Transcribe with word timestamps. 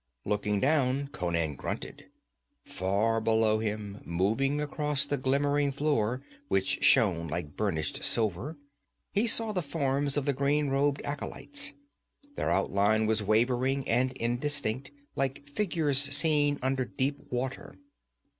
Looking 0.25 0.59
down, 0.59 1.09
Conan 1.09 1.53
grunted. 1.55 2.07
Far 2.65 3.21
below 3.21 3.59
him, 3.59 4.01
moving 4.03 4.59
across 4.59 5.05
the 5.05 5.15
glimmering 5.15 5.71
floor, 5.71 6.23
which 6.47 6.83
shone 6.83 7.27
like 7.27 7.55
burnished 7.55 8.03
silver, 8.03 8.57
he 9.11 9.27
saw 9.27 9.51
the 9.51 9.61
forms 9.61 10.17
of 10.17 10.25
the 10.25 10.33
green 10.33 10.69
robed 10.69 11.03
acolytes. 11.05 11.73
Their 12.35 12.49
outline 12.49 13.05
was 13.05 13.21
wavering 13.21 13.87
and 13.87 14.11
indistinct, 14.13 14.89
like 15.15 15.47
figures 15.47 15.99
seen 15.99 16.57
under 16.63 16.83
deep 16.83 17.19
water. 17.29 17.75